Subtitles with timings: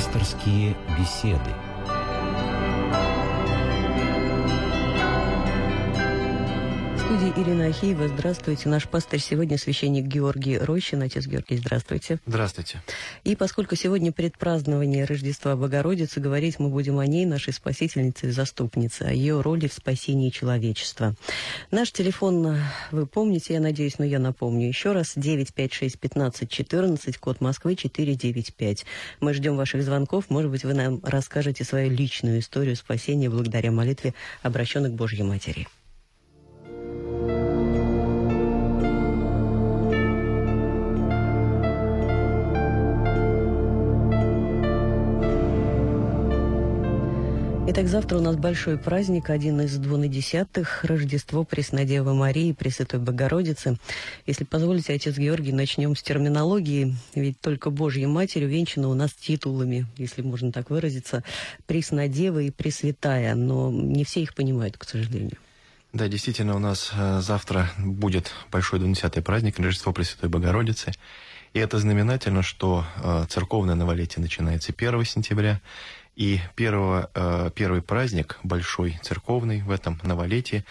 [0.00, 1.50] Пасторские беседы.
[7.20, 8.08] студии Ирина Ахиева.
[8.08, 8.68] Здравствуйте.
[8.68, 11.02] Наш пастор сегодня священник Георгий Рощин.
[11.02, 12.18] Отец Георгий, здравствуйте.
[12.24, 12.80] Здравствуйте.
[13.24, 19.02] И поскольку сегодня предпразднование Рождества Богородицы, говорить мы будем о ней, нашей спасительнице и заступнице,
[19.02, 21.14] о ее роли в спасении человечества.
[21.70, 22.56] Наш телефон
[22.90, 25.12] вы помните, я надеюсь, но я напомню еще раз.
[25.16, 28.86] 956 15 14, код Москвы 495.
[29.20, 30.30] Мы ждем ваших звонков.
[30.30, 35.68] Может быть, вы нам расскажете свою личную историю спасения благодаря молитве, обращенной к Божьей Матери.
[47.72, 53.78] Итак, завтра у нас большой праздник, один из двунадесятых, Рождество Преснодевы Марии, Пресвятой Богородицы.
[54.26, 59.86] Если позволите, отец Георгий, начнем с терминологии, ведь только Божья Матерь увенчана у нас титулами,
[59.96, 61.22] если можно так выразиться,
[61.66, 65.38] Преснодева и Пресвятая, но не все их понимают, к сожалению.
[65.92, 70.90] Да, действительно, у нас э, завтра будет большой двунадесятый праздник, Рождество Пресвятой Богородицы.
[71.52, 75.60] И это знаменательно, что э, церковное новолетие начинается 1 сентября,
[76.16, 80.64] и первого, э, первый праздник, большой церковный в этом новолетии,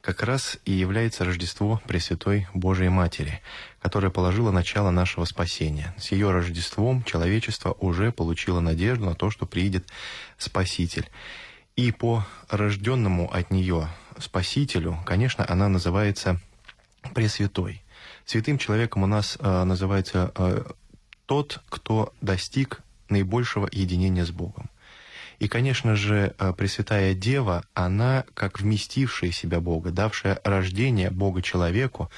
[0.00, 3.40] как раз и является Рождество Пресвятой Божией Матери,
[3.80, 5.94] которая положила начало нашего спасения.
[5.98, 9.88] С ее Рождеством человечество уже получило надежду на то, что приедет
[10.38, 11.08] Спаситель.
[11.76, 16.40] И по рожденному от нее Спасителю, конечно, она называется
[17.14, 17.82] Пресвятой.
[18.24, 20.64] Святым человеком у нас э, называется э,
[21.26, 24.70] тот, кто достиг наибольшего единения с Богом.
[25.38, 32.10] И, конечно же, э, Пресвятая Дева, она, как вместившая себя Бога, давшая рождение Бога человеку,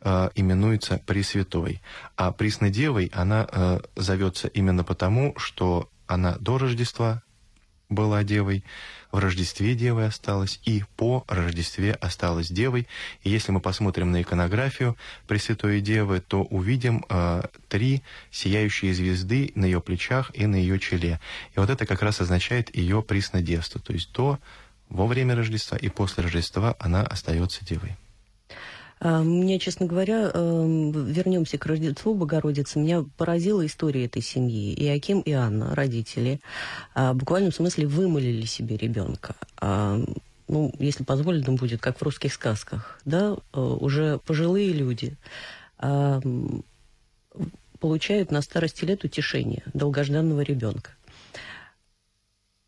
[0.00, 1.80] э, именуется Пресвятой.
[2.16, 7.22] А Преснодевой она э, зовется именно потому, что она до Рождества
[7.88, 8.64] была девой,
[9.12, 12.88] в Рождестве девой осталась, и по Рождестве осталась девой.
[13.22, 14.96] И если мы посмотрим на иконографию
[15.28, 21.20] Пресвятой Девы, то увидим э, три сияющие звезды на ее плечах и на ее челе.
[21.54, 24.40] И вот это как раз означает ее приснодевство, то есть то
[24.88, 27.96] во время Рождества и после Рождества она остается девой.
[29.04, 32.78] А, мне, честно говоря, эм, вернемся к Рождеству Богородицы.
[32.78, 34.72] Меня поразила история этой семьи.
[34.72, 36.40] И Аким, и Анна, родители,
[36.94, 39.36] а, в буквальном смысле вымолили себе ребенка.
[39.58, 40.00] А,
[40.48, 45.16] ну, если позволено будет, как в русских сказках, да, э, уже пожилые люди
[47.80, 50.92] получают на старости лет утешение долгожданного ребенка.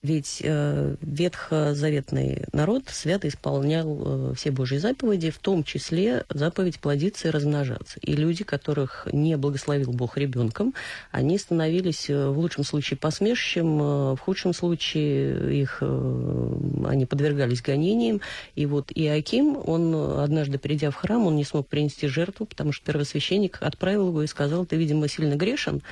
[0.02, 7.26] Ведь э, ветхозаветный народ свято исполнял э, все Божьи заповеди, в том числе заповедь плодиться
[7.26, 7.98] и размножаться.
[8.02, 10.74] И люди, которых не благословил Бог ребенком,
[11.10, 16.52] они становились э, в лучшем случае посмешищем, э, в худшем случае их, э,
[16.86, 18.20] они подвергались гонениям.
[18.54, 22.84] И вот Иаким, он однажды, придя в храм, он не смог принести жертву, потому что
[22.84, 25.82] первосвященник отправил его и сказал, ты, видимо, сильно грешен,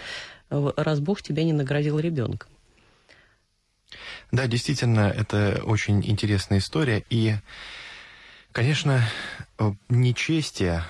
[0.50, 2.53] э, раз Бог тебя не наградил ребенком.
[4.32, 7.04] Да, действительно, это очень интересная история.
[7.10, 7.36] И,
[8.52, 9.02] конечно,
[9.88, 10.84] нечестие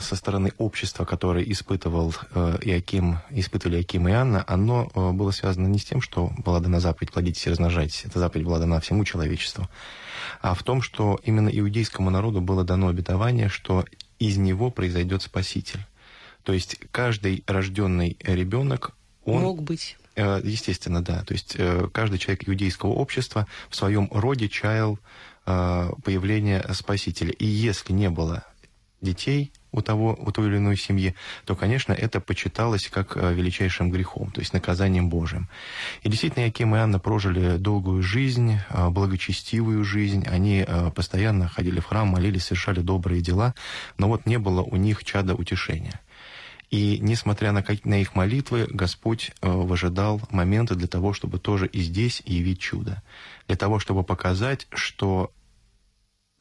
[0.00, 5.66] со стороны общества, которое испытывал э, Иаким, испытывали Иаким и Анна, оно э, было связано
[5.66, 8.04] не с тем, что была дана заповедь «плодитесь и размножайтесь».
[8.04, 9.68] Эта заповедь была дана всему человечеству.
[10.40, 13.84] А в том, что именно иудейскому народу было дано обетование, что
[14.18, 15.84] из него произойдет Спаситель.
[16.42, 18.92] То есть каждый рожденный ребенок,
[19.24, 19.42] он...
[19.42, 21.22] Мог быть Э, естественно, да.
[21.24, 24.98] То есть э, каждый человек иудейского общества в своем роде чаял
[25.46, 27.30] э, появления Спасителя.
[27.30, 28.44] И если не было
[29.00, 31.14] детей у того, у той или иной семьи,
[31.44, 35.48] то, конечно, это почиталось как величайшим грехом, то есть наказанием Божьим.
[36.02, 40.26] И действительно, Яким и Анна прожили долгую жизнь, благочестивую жизнь.
[40.26, 43.54] Они постоянно ходили в храм, молились, совершали добрые дела,
[43.98, 46.00] но вот не было у них чада утешения.
[46.70, 51.80] И несмотря на, на их молитвы, Господь э, выжидал моменты для того, чтобы тоже и
[51.80, 53.02] здесь явить чудо.
[53.46, 55.32] Для того, чтобы показать, что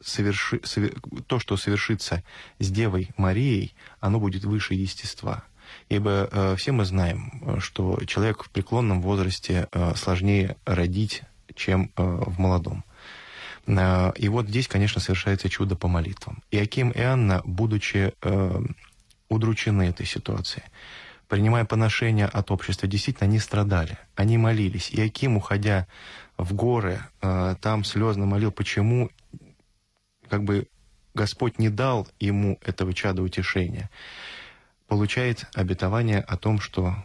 [0.01, 2.24] соверши, совер, то, что совершится
[2.59, 5.44] с Девой Марией, оно будет выше естества.
[5.89, 11.24] Ибо э, все мы знаем, что человек в преклонном возрасте э, сложнее родить,
[11.56, 12.83] чем э, в молодом.
[13.65, 16.44] Э, и вот здесь, конечно, совершается чудо по молитвам.
[16.51, 18.62] И Аким и Анна, будучи э,
[19.29, 20.65] удручены этой ситуацией.
[21.27, 24.89] Принимая поношение от общества, действительно, они страдали, они молились.
[24.91, 25.88] И Аким, уходя
[26.38, 29.09] в горы, э, там слезно молил, почему
[30.29, 30.68] как бы
[31.13, 33.89] Господь не дал ему этого чада утешения.
[34.88, 36.95] Получает обетование о том, что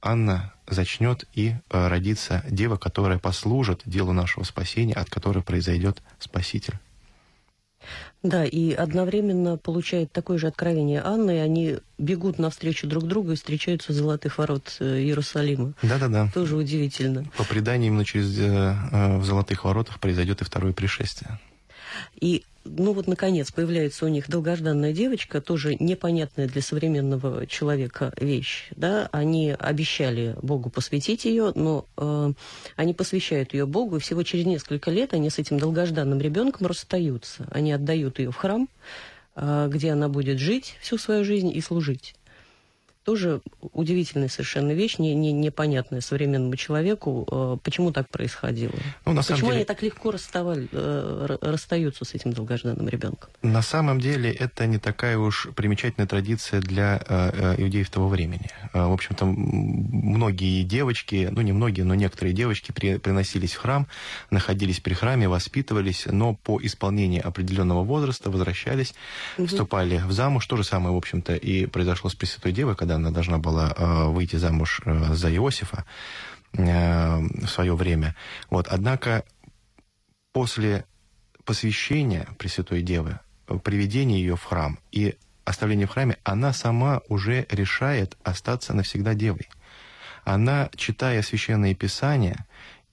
[0.00, 6.78] Анна зачнет и э, родится дева, которая послужит делу нашего спасения, от которой произойдет Спаситель.
[8.22, 13.36] Да, и одновременно получает такое же откровение Анна, и они бегут навстречу друг другу и
[13.36, 15.74] встречаются у золотых ворот э, Иерусалима.
[15.82, 16.30] Да-да-да.
[16.34, 17.24] Тоже удивительно.
[17.36, 21.38] По преданию, именно через э, э, в золотых воротах произойдет и второе пришествие.
[22.20, 28.68] И ну вот, наконец, появляется у них долгожданная девочка, тоже непонятная для современного человека вещь.
[28.76, 29.08] Да?
[29.12, 32.32] Они обещали Богу посвятить ее, но э,
[32.76, 37.46] они посвящают ее Богу, и всего через несколько лет они с этим долгожданным ребенком расстаются.
[37.50, 38.68] Они отдают ее в храм,
[39.34, 42.14] э, где она будет жить всю свою жизнь и служить
[43.06, 43.40] тоже
[43.72, 48.74] удивительная совершенно вещь, не, не, непонятная современному человеку, э, почему так происходило.
[49.04, 49.58] Ну, на почему деле...
[49.58, 53.30] они так легко расставали, э, расстаются с этим долгожданным ребенком?
[53.42, 58.50] На самом деле это не такая уж примечательная традиция для э, иудеев того времени.
[58.72, 63.86] В общем-то, многие девочки, ну не многие, но некоторые девочки при, приносились в храм,
[64.30, 68.94] находились при храме, воспитывались, но по исполнении определенного возраста возвращались,
[69.38, 69.46] угу.
[69.46, 70.44] вступали в замуж.
[70.46, 74.04] То же самое, в общем-то, и произошло с Пресвятой Девой, когда она должна была э,
[74.06, 75.84] выйти замуж э, за Иосифа
[76.52, 78.14] э, в свое время.
[78.50, 78.68] Вот.
[78.68, 79.24] Однако
[80.32, 80.84] после
[81.44, 83.20] посвящения Пресвятой Девы,
[83.62, 85.16] приведения ее в храм и
[85.46, 89.48] оставления в храме, она сама уже решает остаться навсегда девой.
[90.24, 92.46] Она, читая священные писания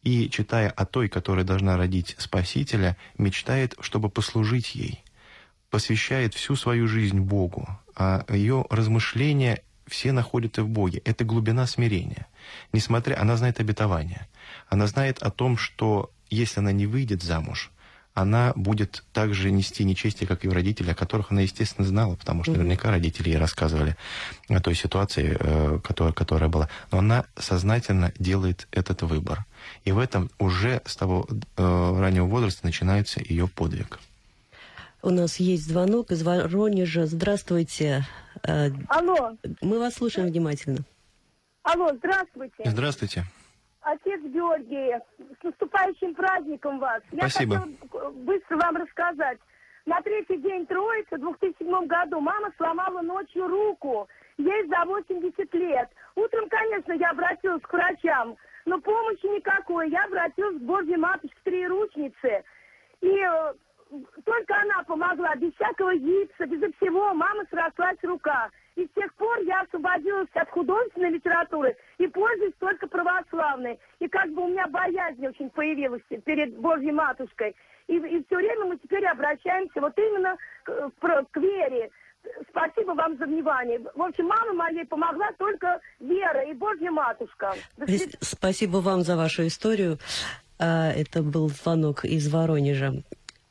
[0.04, 5.04] и читая о той, которая должна родить Спасителя, мечтает, чтобы послужить ей,
[5.72, 11.02] посвящает всю свою жизнь Богу, а ее размышления все находят и в Боге.
[11.06, 12.28] Это глубина смирения.
[12.72, 14.28] Несмотря, она знает обетование.
[14.70, 17.72] Она знает о том, что если она не выйдет замуж,
[18.14, 22.54] она будет также нести нечестие, как ее родители, о которых она, естественно, знала, потому что
[22.54, 23.96] наверняка родители ей рассказывали
[24.50, 26.70] о той ситуации, э, которая, которая была.
[26.92, 29.46] Но она сознательно делает этот выбор.
[29.84, 34.00] И в этом уже с того э, раннего возраста начинается ее подвиг.
[35.02, 37.08] У нас есть звонок из Воронежа.
[37.08, 38.08] Здравствуйте.
[38.48, 39.38] Э, Алло.
[39.62, 40.80] Мы вас слушаем внимательно.
[41.64, 42.64] Алло, здравствуйте.
[42.66, 43.24] Здравствуйте.
[43.82, 44.96] Отец Георгий,
[45.40, 47.02] с наступающим праздником вас.
[47.16, 47.56] Спасибо.
[47.56, 49.40] Я хотела быстро вам рассказать.
[49.86, 54.08] На третий день Троицы в 2007 году мама сломала ночью руку.
[54.38, 55.90] Ей за 80 лет.
[56.16, 58.36] Утром, конечно, я обратилась к врачам,
[58.66, 59.90] но помощи никакой.
[59.90, 62.44] Я обратилась к Божьей Матушке Троеручнице.
[63.02, 63.54] И э,
[64.26, 68.50] только она помогла, без всякого гипса, безо всего, мама срослась рука.
[68.76, 73.80] И с тех пор я освободилась от художественной литературы и пользуюсь только православной.
[74.00, 77.56] И как бы у меня боязнь очень появилась перед Божьей Матушкой.
[77.88, 81.92] И, и все время мы теперь обращаемся вот именно к, к, к вере.
[82.50, 83.80] Спасибо вам за внимание.
[83.94, 87.54] В общем, мама моей помогла только Вера и Божья Матушка.
[88.22, 90.00] Спасибо вам за вашу историю.
[90.58, 92.94] А, это был звонок из Воронежа.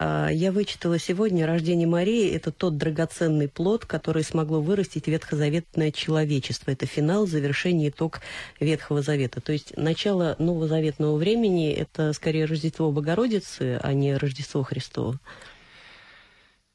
[0.05, 6.73] А, я вычитала сегодня рождение Марии– это тот драгоценный плод, который смогло вырастить ветхозаветное человечество.
[6.73, 8.21] Это финал, завершение, итог
[8.59, 9.41] Ветхого Завета.
[9.41, 15.21] То есть начало новозаветного времени– это скорее Рождество Богородицы, а не Рождество Христово.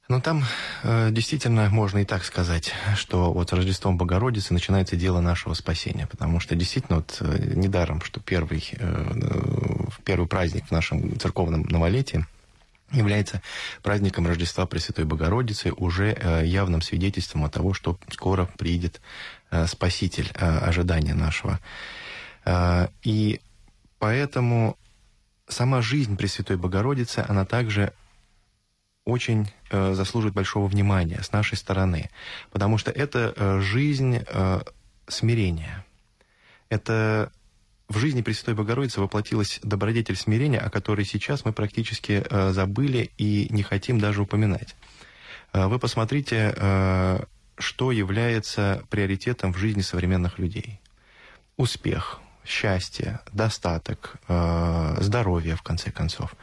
[0.07, 0.45] Ну, там
[0.83, 6.39] э, действительно можно и так сказать, что вот Рождеством Богородицы начинается дело нашего спасения, потому
[6.39, 12.25] что действительно вот э, недаром, что первый, э, э первый праздник в нашем церковном новолетии–
[12.91, 13.41] является
[13.83, 19.01] праздником Рождества Пресвятой Богородицы, уже э, явным свидетельством того, что скоро приедет
[19.51, 21.59] э, Спаситель э, ожидания нашего.
[23.03, 23.41] И
[23.99, 24.77] поэтому
[25.49, 27.91] сама жизнь Пресвятой Богородицы, она также
[29.03, 32.09] очень заслуживает большого внимания с нашей стороны,
[32.51, 34.23] потому что это жизнь
[35.09, 35.85] смирения.
[36.69, 37.33] Это
[37.89, 43.47] в жизни Пресвятой Богородицы воплотилась добродетель смирения, о которой сейчас мы практически э, забыли и
[43.49, 44.75] не хотим даже упоминать.
[45.53, 47.19] Э, вы посмотрите, э,
[47.57, 50.81] что является приоритетом в жизни современных людей.
[51.55, 56.35] Успех, счастье, достаток, здоровье, в конце концов.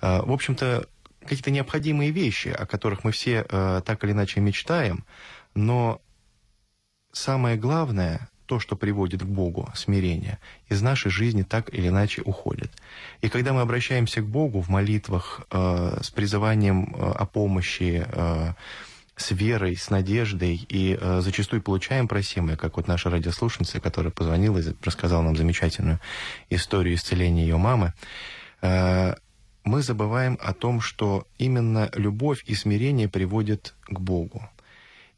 [0.00, 0.86] В общем-то,
[1.20, 5.04] какие-то необходимые вещи, о которых мы все так или иначе мечтаем,
[5.56, 6.00] но
[7.10, 12.70] самое главное то, что приводит к Богу, смирение, из нашей жизни так или иначе уходит.
[13.22, 18.52] И когда мы обращаемся к Богу в молитвах э, с призыванием э, о помощи, э,
[19.16, 24.58] с верой, с надеждой, и э, зачастую получаем просимое, как вот наша радиослушница, которая позвонила
[24.58, 25.98] и рассказала нам замечательную
[26.50, 27.94] историю исцеления ее мамы,
[28.60, 29.14] э,
[29.64, 34.46] мы забываем о том, что именно любовь и смирение приводят к Богу.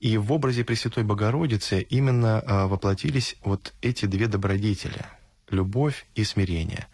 [0.04, 5.06] И в образе Пресвятой Богородицы именно э, воплотились вот эти две добродетели–
[5.48, 6.88] любовь и смирение.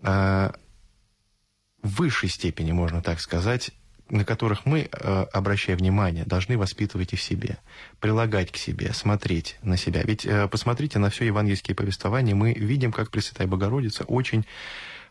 [0.00, 0.50] Э,
[1.82, 3.72] в высшей степени, можно так сказать,
[4.08, 7.58] на которых мы, э, обращая внимание, должны воспитывать и в себе,
[8.00, 10.02] прилагать к себе, смотреть на себя.
[10.02, 14.46] Ведь посмотрите на все евангельские повествования, мы видим, как Пресвятая Богородица очень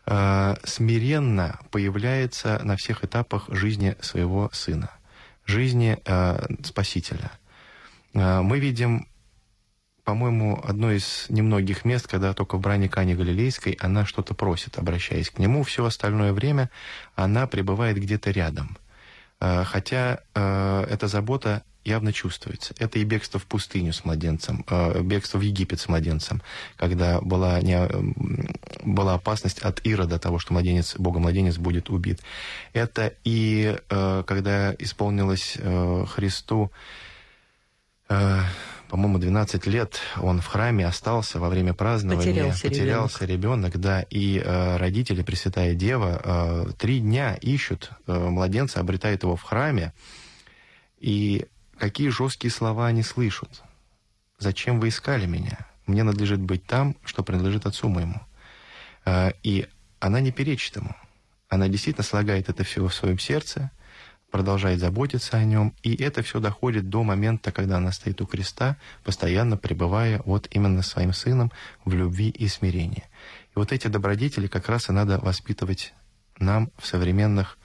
[0.04, 4.90] смиренно появляется на всех этапах жизни своего сына,
[5.46, 5.98] жизни
[6.64, 7.30] Спасителя.
[8.14, 9.06] Мы видим
[10.04, 15.30] по-моему, одно из немногих мест, когда только в бране Кани Галилейской она что-то просит, обращаясь
[15.30, 15.62] к нему.
[15.62, 16.70] Все остальное время
[17.14, 18.76] она пребывает где-то рядом.
[19.40, 22.74] Э, хотя э, эта забота явно чувствуется.
[22.78, 26.42] Это и бегство в пустыню с младенцем, э, бегство в Египет с младенцем,
[26.76, 27.88] когда была, не,
[28.84, 32.20] была опасность от Ирода того, что младенец, Бога-младенец будет убит.
[32.72, 35.56] Это и когда исполнилось
[36.14, 36.70] Христу
[38.92, 42.26] по-моему, 12 лет он в храме остался во время празднования.
[42.26, 43.80] Потерялся, потерялся ребенок.
[43.80, 44.02] да.
[44.10, 49.94] И э, родители, Пресвятая Дева, э, три дня ищут э, младенца, обретают его в храме.
[51.00, 51.46] И
[51.78, 53.62] какие жесткие слова они слышат.
[54.38, 55.66] «Зачем вы искали меня?
[55.86, 58.20] Мне надлежит быть там, что принадлежит отцу моему».
[59.04, 59.68] Э, и
[60.00, 60.94] она не перечит ему.
[61.48, 63.70] Она действительно слагает это все в своем сердце–
[64.32, 68.76] продолжает заботиться о нем, и это все доходит до момента, когда она стоит у креста,
[69.04, 71.52] постоянно пребывая вот именно своим сыном
[71.84, 73.04] в любви и смирении.
[73.50, 75.92] И вот эти добродетели как раз и надо воспитывать
[76.38, 77.58] нам в современных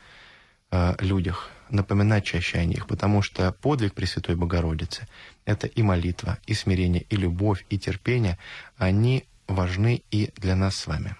[0.71, 5.07] э, людях, напоминать чаще о них, потому что подвиг Пресвятой Богородицы—
[5.45, 8.37] это и молитва, и смирение, и любовь, и терпение,
[8.77, 11.15] они важны и для нас с вами.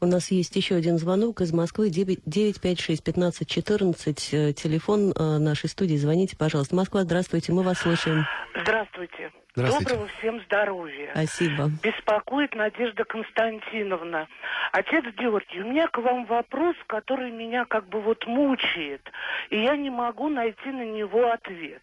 [0.00, 5.96] У нас есть еще один звонок из Москвы, 956-1514, телефон э, нашей студии.
[5.96, 6.76] Звоните, пожалуйста.
[6.76, 8.24] Москва, здравствуйте, мы вас слушаем.
[8.54, 9.32] Здравствуйте.
[9.56, 9.88] Здравствуйте.
[9.88, 11.10] Доброго всем здоровья.
[11.10, 11.72] Спасибо.
[11.82, 14.28] Беспокоит Надежда Константиновна.
[14.70, 19.02] Отец Георгий, у меня к вам вопрос, который меня как бы вот мучает,
[19.50, 21.82] и я не могу найти на него ответ.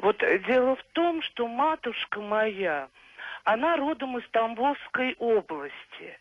[0.00, 2.88] Вот дело в том, что матушка моя,
[3.44, 6.18] она родом из Тамбовской области.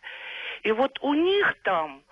[0.63, 2.03] И вот у них там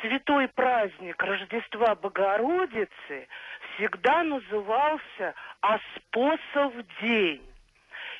[0.00, 3.28] святой праздник Рождества Богородицы
[3.74, 7.42] всегда назывался Аспосов день.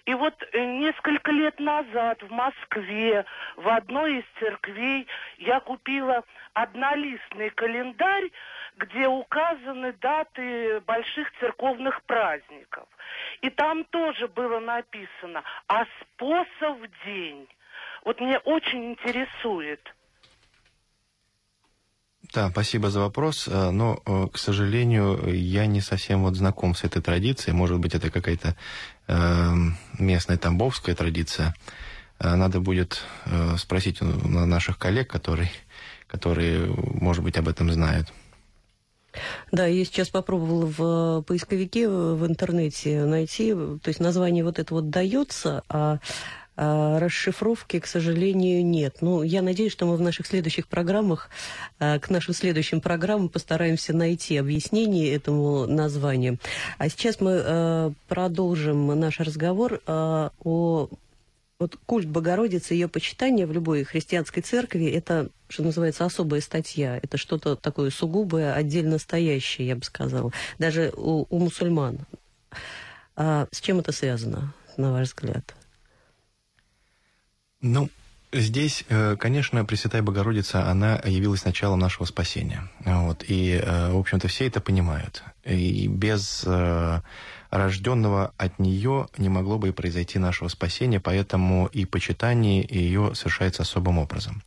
[0.07, 3.25] И вот э, несколько лет назад в Москве
[3.57, 5.07] в одной из церквей
[5.39, 6.23] я купила
[6.55, 8.31] однолистный календарь,
[8.77, 12.89] где указаны даты больших церковных праздников.
[13.41, 17.49] И там тоже было написано «Аспосов день».
[18.07, 19.81] Вот мне очень интересует.
[22.33, 26.85] Да, спасибо за вопрос, э, но, э, к сожалению, я не совсем вот знаком с
[26.85, 27.57] этой традицией.
[27.57, 28.57] Может быть, это какая-то
[29.09, 29.55] э,
[29.99, 31.55] местная тамбовская традиция.
[32.19, 33.03] Надо будет
[33.59, 35.51] спросить у наших коллег, которые,
[36.07, 38.11] которые, может быть, об этом знают.
[39.53, 44.89] Да, я сейчас попробовала в поисковике в интернете найти, то есть название вот это вот
[44.89, 45.99] дается, а
[46.57, 48.99] а, расшифровки, к сожалению, нет.
[49.03, 51.29] Ну, я надеюсь, что мы в наших следующих программах,
[51.79, 56.39] а, к нашим следующим программам постараемся найти объяснение этому названию.
[56.79, 60.31] А сейчас мы а, продолжим наш разговор о
[61.59, 66.99] вот культ Богородицы, ее почитание в любой христианской церкви, это, что называется, особая статья.
[67.03, 70.33] Это что-то такое сугубое, отдельно стоящее, я бы сказала.
[70.59, 72.01] Даже у, у мусульман.
[73.15, 75.55] А с чем это связано, на ваш взгляд?
[77.67, 77.91] Ну,
[78.33, 82.69] Здесь, э, конечно, Пресвятая Богородица, она явилась началом нашего спасения.
[82.85, 85.23] Вот, и, э, в общем-то, все это понимают.
[85.45, 87.01] И без э,
[87.51, 93.63] рожденного от нее не могло бы и произойти нашего спасения, поэтому и почитание ее совершается
[93.63, 94.43] особым образом.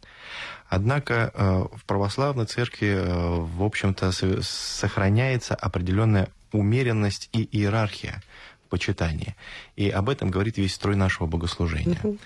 [0.68, 1.32] Однако
[1.74, 4.12] в православной церкви, в общем-то,
[4.44, 8.22] сохраняется определенная умеренность и иерархия
[8.68, 9.36] в почитании.
[9.78, 12.00] И об этом говорит весь строй нашего богослужения.
[12.04, 12.20] Uh-huh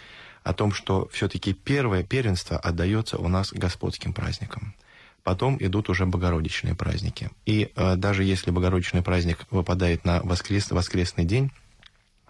[0.44, 4.76] о том, что все-таки первое первенство отдается у нас господским праздникам.
[5.24, 7.30] Потом идут уже богородичные праздники.
[7.46, 11.52] И э, даже если богородичный праздник выпадает на воскрес, воскресный день,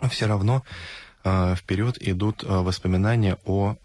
[0.09, 0.63] все равно
[1.23, 3.75] э, вперед идут э, воспоминания о э,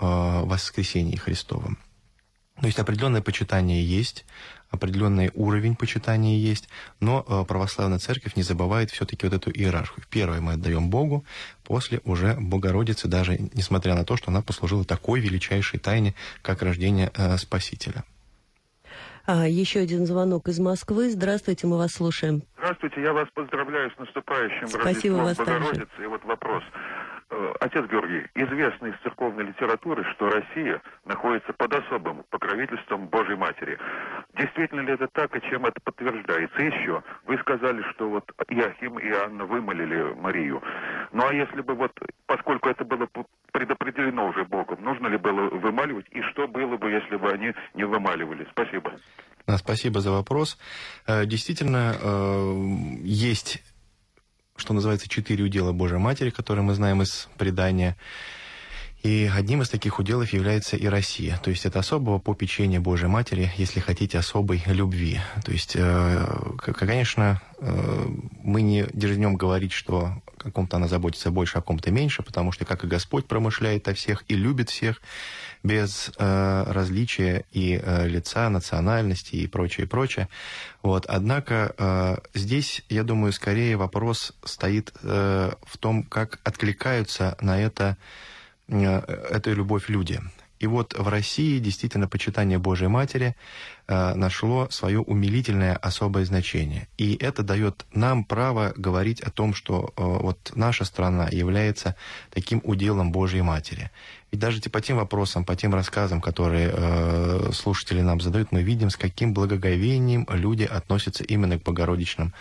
[0.45, 1.79] воскресении Христовом.
[2.61, 4.27] То есть определенное почитание есть,
[4.71, 6.69] определенный уровень почитания есть,
[7.01, 10.05] но э, православная церковь не забывает все-таки вот эту иерархию.
[10.11, 11.25] Первое мы отдаем Богу,
[11.65, 17.11] после уже Богородице, даже несмотря на то, что она послужила такой величайшей тайне, как рождение
[17.15, 18.05] э, Спасителя.
[19.31, 21.11] А, еще один звонок из Москвы.
[21.11, 22.43] Здравствуйте, мы вас слушаем.
[22.57, 23.03] Здравствуйте.
[23.03, 26.03] Я вас поздравляю с наступающим Спасибо Рождеством вас Богородицы.
[26.03, 26.63] И вот вопрос.
[27.31, 33.79] Э, Отец Георгий, известно из церковной литературы, что Россия находится под особым покровительством Божьей Матери.
[34.35, 36.63] Действительно ли это так, и чем это подтверждается?
[36.63, 40.63] Еще, вы сказали, что вот Иохим и Анна вымолили Марию.
[41.13, 41.93] Ну а если бы вот,
[42.27, 43.07] поскольку это было
[43.53, 47.85] предопределено уже Богом, нужно ли было вымаливать, и что было бы, если бы они не
[47.85, 48.47] вымаливали?
[48.53, 48.93] Спасибо.
[49.57, 50.59] Спасибо за вопрос.
[51.07, 52.55] Э, Действительно, э,
[53.03, 53.63] есть,
[54.59, 57.97] что называется, четыре удела Божьей Матери, которые мы знаем из предания.
[59.02, 61.38] И одним из таких уделов является и Россия.
[61.43, 65.21] То есть это особого попечения Божьей Матери, если хотите, особой любви.
[65.45, 66.26] То есть, э,
[66.57, 68.07] конечно, э,
[68.43, 72.64] мы не дерзнем говорить, что о ком-то она заботится больше, о ком-то меньше, потому что,
[72.64, 75.00] как и Господь промышляет о всех и любит всех,
[75.62, 80.28] без э, различия и э, лица, национальности и прочее, прочее.
[80.83, 81.07] Вот.
[81.07, 87.97] Однако э, здесь, я думаю, скорее вопрос стоит э, в том, как откликаются на это
[88.69, 90.21] эту любовь люди.
[90.59, 93.37] И вот в России действительно почитание Божьей Матери
[93.87, 96.89] э, нашло свое умилительное особое значение.
[96.99, 101.95] И это дает нам право говорить о том, что э, вот наша страна является
[102.31, 103.91] таким уделом Божьей Матери.
[104.33, 108.91] И даже по тем вопросам, по тем рассказам, которые э, слушатели нам задают, мы видим,
[108.91, 112.35] с каким благоговением люди относятся именно к богородичным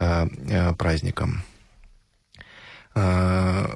[0.00, 1.42] э, э, праздникам.
[2.96, 3.68] Э,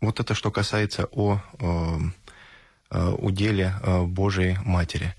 [0.00, 5.14] вот это что касается о э, уделе э, Божией Матери.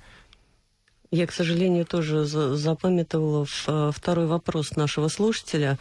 [1.11, 5.77] Я, к сожалению, тоже за- запамятовала э, второй вопрос нашего слушателя.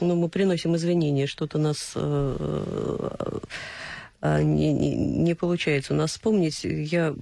[0.00, 3.38] Ну, мы приносим извинения, что-то нас э,
[4.22, 6.64] э, не, не- не получается у нас вспомнить.
[6.64, 7.14] Я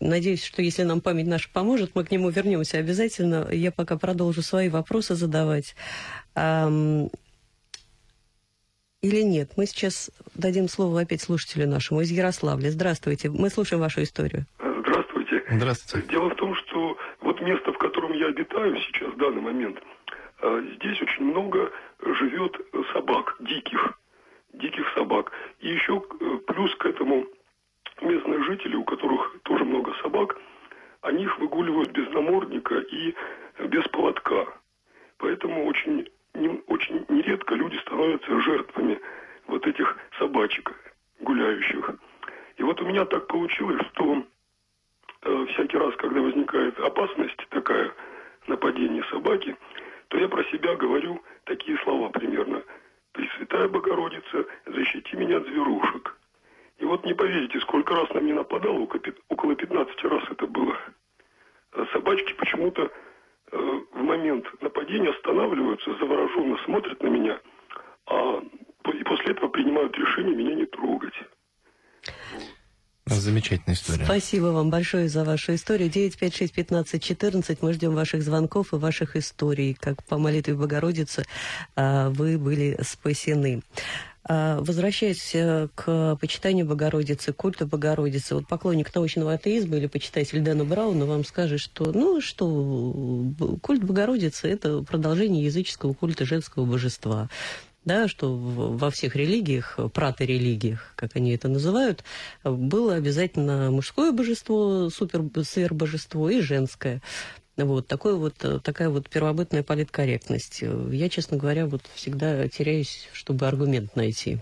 [0.00, 3.48] надеюсь, что если нам память наша поможет, мы к нему вернемся обязательно.
[3.50, 5.74] Я пока продолжу свои вопросы задавать.
[9.04, 9.50] Или нет?
[9.58, 12.70] Мы сейчас дадим слово опять слушателю нашему из Ярославля.
[12.70, 13.28] Здравствуйте.
[13.28, 14.46] Мы слушаем вашу историю.
[14.58, 15.44] Здравствуйте.
[15.50, 16.08] Здравствуйте.
[16.08, 19.78] Дело в том, что вот место, в котором я обитаю сейчас, в данный момент,
[20.40, 22.56] э, здесь очень много живет
[22.94, 23.92] собак, диких,
[24.54, 25.32] диких собак.
[25.60, 27.26] И еще э, плюс к этому
[28.00, 30.34] местные жители, у которых тоже много собак,
[31.02, 33.14] они их выгуливают без намордника и
[33.68, 34.46] без поводка.
[35.18, 39.00] Поэтому очень, не- очень нередко люди становятся жертвами
[39.46, 40.72] вот этих собачек
[41.20, 41.90] гуляющих.
[42.56, 44.24] И вот у меня так получилось, что
[45.22, 47.92] э, всякий раз, когда возникает опасность такая,
[48.46, 49.56] нападение собаки,
[50.08, 52.62] то я про себя говорю такие слова примерно.
[53.12, 56.16] «Пресвятая Богородица, защити меня от зверушек».
[56.78, 60.46] И вот не поверите, сколько раз на меня нападало, около пят- около 15 раз это
[60.46, 60.76] было.
[61.72, 62.90] А Собачки почему-то э,
[63.54, 67.40] в момент нападения останавливаются, завороженно смотрят на меня,
[68.06, 68.40] а
[68.92, 71.14] и после этого принимают решение меня не трогать.
[73.06, 74.04] Замечательная история.
[74.04, 75.90] Спасибо вам большое за вашу историю.
[75.90, 77.58] 956-15-14.
[77.60, 79.74] Мы ждем ваших звонков и ваших историй.
[79.78, 81.24] Как по молитве Богородицы
[81.76, 83.62] а, вы были спасены.
[84.26, 90.64] А, Возвращаясь э, к почитанию Богородицы, культу Богородицы, вот поклонник научного атеизма или почитатель Дэна
[90.64, 93.26] Брауна вам скажет, что, ну, что
[93.60, 97.28] культ Богородицы– это продолжение языческого культа женского божества
[97.84, 102.02] да, что во всех религиях, праторелигиях, как они это называют,
[102.42, 107.02] было обязательно мужское божество, супер сверхбожество и женское.
[107.56, 110.62] Вот, такой вот, э, такая вот первобытная политкорректность.
[110.90, 114.38] Я, честно говоря, вот всегда теряюсь, чтобы аргумент найти.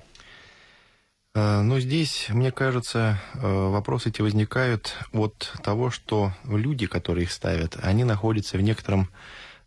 [1.34, 7.32] Э, Но здесь, мне кажется, э, вопросы эти возникают от того, что люди, которые их
[7.32, 9.10] ставят, они находятся в некотором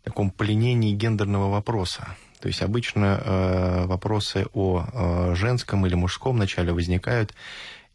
[0.02, 2.16] таком пленении гендерного вопроса.
[2.40, 7.34] То есть обычно вопросы о женском или мужском начале возникают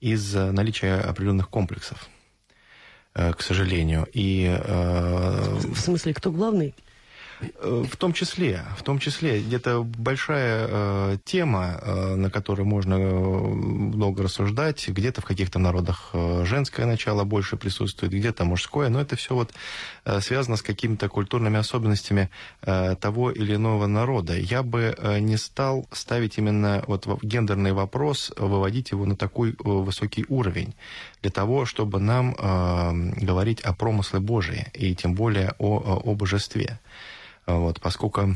[0.01, 2.09] из наличия определенных комплексов,
[3.13, 4.07] к сожалению.
[4.13, 6.73] И э, В смысле, кто главный?
[7.59, 12.93] Э, В том числе, в том числе, где-то большая э, тема, э, на которой можно
[12.93, 19.01] э, много рассуждать, где-то в каких-то народах э, женское начало больше присутствует, где-то мужское, но
[19.01, 19.51] это все вот
[20.05, 22.29] э, связано с какими-то культурными особенностями
[22.61, 24.37] э, того или иного народа.
[24.37, 29.55] Я бы э, не стал ставить именно вот гендерный вопрос, выводить его на такой э,
[29.63, 30.75] высокий уровень,
[31.21, 36.79] для того, чтобы нам э, говорить о промысле Божии, и тем более о, о божестве
[37.47, 38.35] вот, поскольку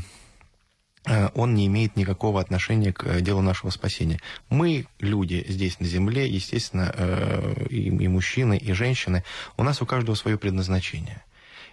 [1.06, 4.20] э, он не имеет никакого отношения к э, делу нашего спасения.
[4.48, 9.24] Мы, люди здесь на земле, естественно, э, и, мужчины, и женщины,
[9.56, 11.22] у нас у каждого свое предназначение.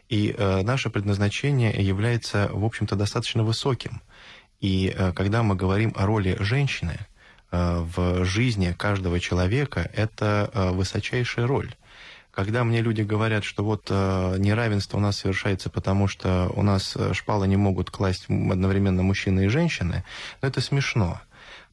[0.10, 4.02] И э, наше предназначение является, в общем-то, достаточно высоким.
[4.60, 7.12] И э, когда мы говорим о роли женщины э,
[7.54, 11.74] в жизни каждого человека, это э, высочайшая роль.
[12.32, 16.96] Когда мне люди говорят, что вот э, неравенство у нас совершается, потому что у нас
[16.96, 20.04] э, шпалы не могут класть одновременно мужчины и женщины,
[20.42, 21.22] ну это смешно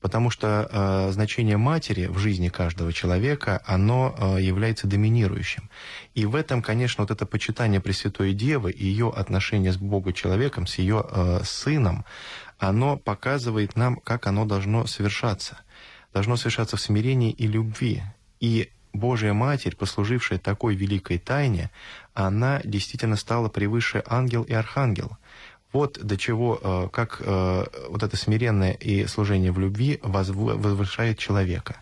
[0.00, 5.68] потому что э, значение матери в жизни каждого человека, оно э, является доминирующим.
[6.14, 10.66] И в этом, конечно, вот это почитание Пресвятой Девы и ее отношение с Богом человеком,
[10.66, 12.04] с ее э, сыном,
[12.58, 15.58] оно показывает нам, как оно должно совершаться.
[16.12, 18.02] Должно совершаться в смирении и любви.
[18.40, 21.70] И Божья Матерь, послужившая такой великой тайне,
[22.14, 25.16] она действительно стала превыше ангел и архангел.
[25.72, 31.76] Вот до чего, э, как э, вот это смиренное и служение в любви возвышает человека.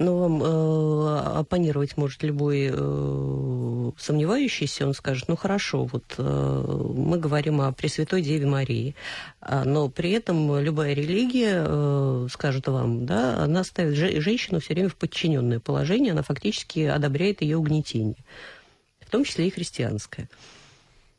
[0.00, 7.18] Но вам э, оппонировать может любой э, сомневающийся, он скажет, ну хорошо, вот э, мы
[7.18, 8.94] говорим о Пресвятой Деве Марии,
[9.42, 14.88] а, но при этом любая религия э, скажет вам, да, она ставит женщину все время
[14.88, 18.24] в подчиненное положение, она фактически одобряет ее угнетение,
[19.00, 20.30] в том числе и христианское.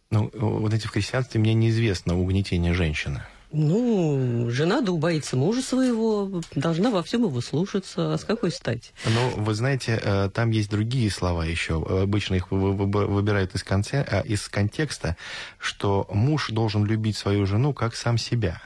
[0.10, 3.22] Ну, вот эти в христианстве мне неизвестно угнетение женщины.
[3.51, 8.13] Ну, жена долбается мужа своего, должна во всем его слушаться.
[8.13, 8.91] А с какой стати?
[9.05, 11.75] Ну, вы знаете, э, там есть другие слова еще.
[11.75, 15.17] Обычно их выбирают из, конце, э, из контекста,
[15.57, 18.61] что муж должен любить свою жену как сам себя.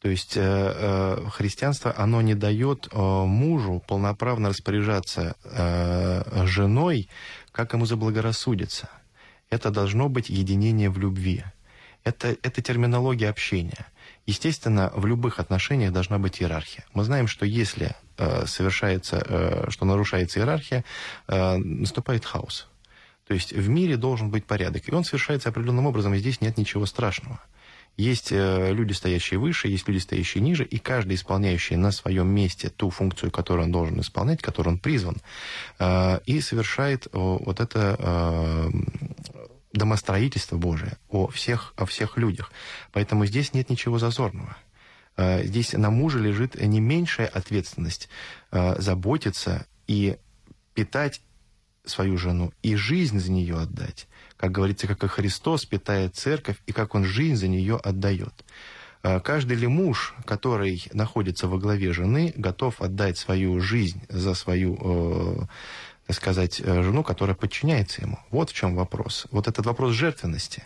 [0.00, 5.34] То есть э, христианство, оно не дает мужу полноправно распоряжаться
[6.44, 7.08] женой,
[7.52, 8.90] как ему заблагорассудится
[9.54, 11.44] это должно быть единение в любви.
[12.04, 13.86] Это, это терминология общения.
[14.26, 16.84] Естественно, в любых отношениях должна быть иерархия.
[16.92, 20.84] Мы знаем, что если э, совершается, э, что нарушается иерархия,
[21.28, 22.68] э, наступает хаос.
[23.26, 24.86] То есть в мире должен быть порядок.
[24.86, 27.40] И он совершается определенным образом, и здесь нет ничего страшного.
[27.96, 32.68] Есть э, люди, стоящие выше, есть люди, стоящие ниже, и каждый исполняющий на своем месте
[32.68, 35.16] ту функцию, которую он должен исполнять, которую он призван,
[35.78, 38.70] э, и совершает вот это э,
[39.74, 42.50] домостроительство Божие о всех, о всех людях.
[42.92, 44.56] Поэтому здесь нет ничего зазорного.
[45.16, 48.08] Здесь на муже лежит не меньшая ответственность
[48.50, 50.16] заботиться и
[50.74, 51.20] питать
[51.84, 56.72] свою жену, и жизнь за нее отдать как говорится, как и Христос питает церковь, и
[56.72, 58.44] как он жизнь за нее отдает.
[59.02, 64.76] А, каждый ли муж, который находится во главе жены, готов отдать свою жизнь за свою,
[64.80, 65.46] э,
[66.06, 68.18] так сказать, э, жену, которая подчиняется ему?
[68.30, 69.26] Вот в чем вопрос.
[69.30, 70.64] Вот этот вопрос жертвенности.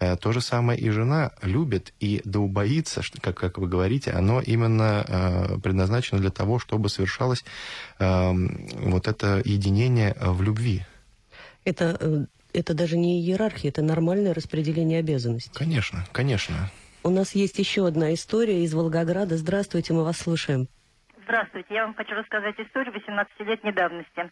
[0.00, 4.40] Э, то же самое и жена любит и да убоится, как, как вы говорите, оно
[4.40, 7.44] именно предназначено для того, чтобы совершалось
[7.98, 10.84] эм, вот это единение в любви.
[11.64, 15.50] Это это даже не иерархия, это нормальное распределение обязанностей.
[15.52, 16.70] Конечно, конечно.
[17.02, 19.36] У нас есть еще одна история из Волгограда.
[19.36, 20.68] Здравствуйте, мы вас слушаем.
[21.24, 24.30] Здравствуйте, я вам хочу рассказать историю 18-летней давности.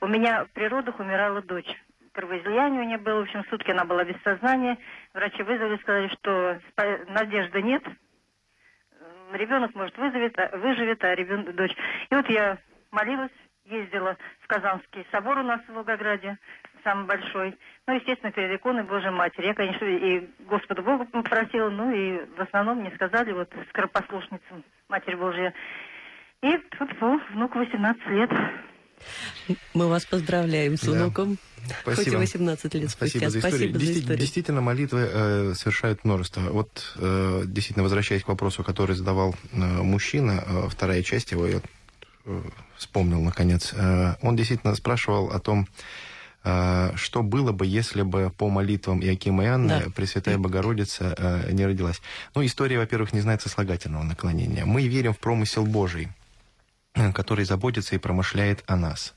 [0.00, 1.72] У меня при родах умирала дочь.
[2.12, 4.76] Кровоизлияние у нее было, в общем, сутки она была без сознания.
[5.12, 6.58] Врачи вызвали, сказали, что
[7.08, 7.84] надежды нет.
[9.32, 11.74] Ребенок, может, вызовет, а, выживет, а ребенок, дочь.
[12.10, 12.58] И вот я
[12.90, 13.32] молилась,
[13.64, 16.36] ездила в Казанский собор у нас в Волгограде,
[16.82, 17.56] самый большой.
[17.86, 19.46] Ну, естественно, перед иконой Божьей Матери.
[19.46, 25.16] Я, конечно, и Господу Богу попросила, ну и в основном мне сказали, вот, скоропослушница Матерь
[25.16, 25.54] Божья.
[26.44, 26.90] И тут
[27.32, 28.30] внуку 18 лет.
[29.72, 31.38] Мы вас поздравляем с внуком.
[31.80, 31.96] Спасибо.
[31.96, 33.18] Хоть и 18 лет спустя.
[33.18, 33.70] Спасибо за историю.
[33.70, 34.18] Спасибо за историю.
[34.18, 36.42] Действительно, молитвы э, совершают множество.
[36.42, 41.60] Вот, э, действительно, возвращаясь к вопросу, который задавал э, мужчина, э, вторая часть его, я
[42.26, 42.42] э,
[42.76, 43.72] вспомнил, наконец.
[43.74, 45.66] Э, он действительно спрашивал о том,
[46.46, 49.90] а, что было бы, если бы по молитвам Иакима и Анны да.
[49.96, 52.02] Пресвятая Богородица э, не родилась?
[52.34, 54.66] Ну, история, во-первых, не знает сослагательного наклонения.
[54.66, 56.08] Мы верим в промысел Божий,
[57.12, 59.14] который заботится и промышляет о нас.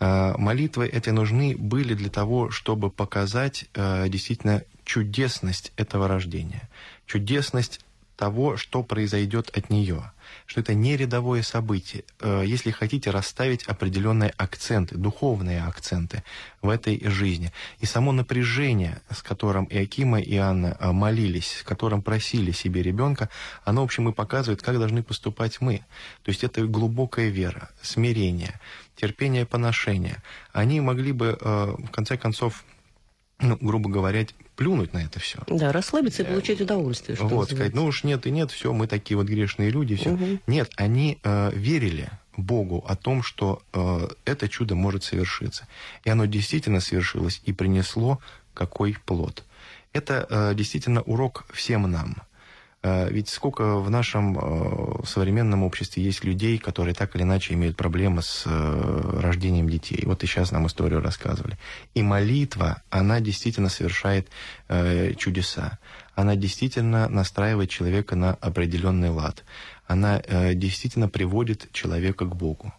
[0.00, 6.68] А, молитвы эти нужны были для того, чтобы показать э, действительно чудесность этого рождения,
[7.06, 7.80] чудесность
[8.16, 10.12] того, что произойдет от нее,
[10.46, 12.04] что это не рядовое событие.
[12.20, 16.22] Э, если хотите, расставить определенные акценты, духовные акценты
[16.62, 17.52] в этой жизни.
[17.80, 23.28] И само напряжение, с которым Иакима и Анна э, молились, с которым просили себе ребенка,
[23.64, 25.78] оно, в общем, и показывает, как должны поступать мы.
[26.22, 28.60] То есть это глубокая вера, смирение,
[28.96, 30.22] терпение поношения.
[30.52, 32.64] Они могли бы, э, в конце концов,
[33.38, 35.38] ну, грубо говоря, плюнуть на это все.
[35.46, 37.16] Да, расслабиться и получать удовольствие.
[37.16, 40.12] Что вот, сказать, ну уж нет и нет, все, мы такие вот грешные люди, все.
[40.12, 40.40] Угу.
[40.46, 45.66] Нет, они э, верили Богу о том, что э, это чудо может совершиться.
[46.04, 48.20] И оно действительно совершилось и принесло
[48.54, 49.44] какой плод.
[49.92, 52.16] Это э, действительно урок всем нам.
[52.86, 57.76] Э, ведь сколько в нашем э, современном обществе есть людей, которые так или иначе имеют
[57.76, 60.02] проблемы с э, рождением детей.
[60.04, 61.58] Вот и сейчас нам историю рассказывали.
[61.94, 64.28] И молитва, она действительно совершает
[65.16, 65.78] чудеса.
[66.14, 69.44] Она действительно настраивает человека на определенный лад.
[69.86, 70.20] Она
[70.54, 72.72] действительно приводит человека к Богу.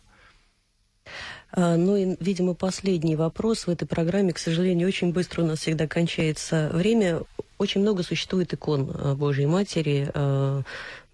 [1.52, 4.34] А, ну и, видимо, последний вопрос в этой программе.
[4.34, 7.22] К сожалению, очень быстро у нас всегда кончается время.
[7.58, 10.10] Очень много существует икон а, Божьей Матери.
[10.14, 10.62] А,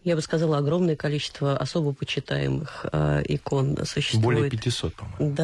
[0.04, 2.86] я бы сказала, огромное количество особо почитаемых
[3.26, 4.24] икон существует.
[4.24, 5.36] Более 500, по-моему.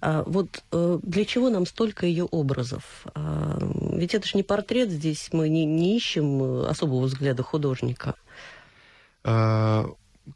[0.00, 0.22] Да.
[0.26, 3.04] вот э, для чего нам столько ее образов?
[3.16, 8.14] ведь это же не портрет, здесь мы не, не ищем особого взгляда художника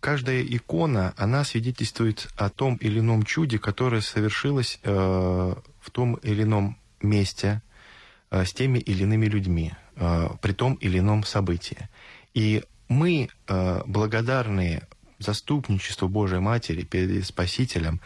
[0.00, 6.42] каждая икона, она свидетельствует о том или ином чуде, которое совершилось э, в том или
[6.42, 7.62] ином месте
[8.30, 11.88] э, с теми или иными людьми, э, при том или ином событии.
[12.34, 14.82] И мы, э, благодарные
[15.18, 18.00] заступничеству Божией Матери перед Спасителем,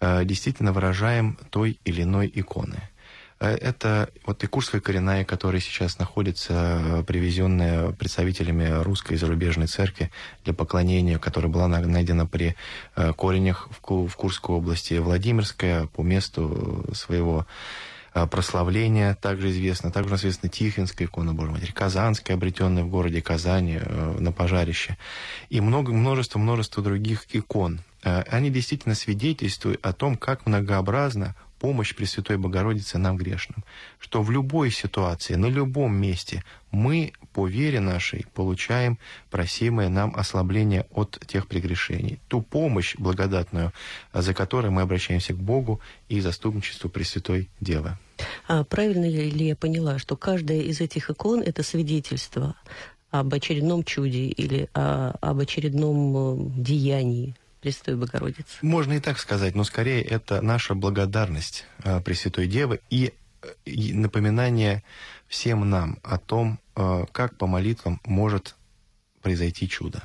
[0.00, 2.90] э, действительно выражаем той или иной иконы.
[3.40, 9.66] Э, это вот и Курская коренная, которая сейчас находится, э, привезенная представителями русской и зарубежной
[9.66, 10.10] церкви
[10.44, 12.54] для поклонения, которая была найдена при
[12.96, 17.46] э, коренях в Курской области, Владимирская по месту своего
[18.30, 19.90] прославления также известно.
[19.90, 23.78] Также известна Тихвинская икона Божьей Матери, Казанская, обретенная в городе Казани
[24.18, 24.96] на пожарище.
[25.48, 27.80] И много, множество, множество других икон.
[28.02, 33.64] Они действительно свидетельствуют о том, как многообразно помощь Пресвятой Богородицы нам грешным.
[33.98, 38.98] Что в любой ситуации, на любом месте мы по вере нашей получаем
[39.30, 42.20] просимое нам ослабление от тех прегрешений.
[42.28, 43.72] Ту помощь благодатную,
[44.12, 47.96] за которой мы обращаемся к Богу и заступничеству Пресвятой Девы.
[48.48, 52.56] А правильно ли я поняла, что каждая из этих икон– это свидетельство
[53.10, 58.58] об очередном чуде или о, об очередном э, деянии Пресвятой Богородицы.
[58.62, 63.12] Можно и так сказать, но скорее это наша благодарность э, Пресвятой Девы и
[63.66, 64.82] напоминание
[65.28, 68.56] всем нам о том, э, как по молитвам может
[69.22, 70.02] произойти чудо.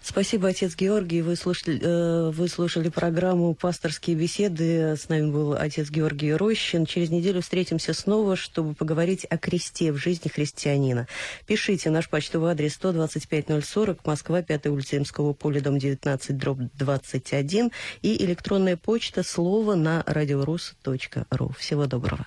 [0.00, 1.22] Спасибо, отец Георгий.
[1.22, 4.96] Вы слушали, э, вы слушали программу «Пасторские беседы».
[4.96, 6.86] С нами был отец Георгий Рощин.
[6.86, 11.06] Через неделю встретимся снова, чтобы поговорить о кресте в жизни христианина.
[11.46, 17.70] Пишите наш почтовый адрес 125-040, Москва, 5 улица Имского поля, дом 19, дробь 21
[18.02, 21.54] и электронная почта слово на радиорус.ру.
[21.58, 22.26] Всего доброго.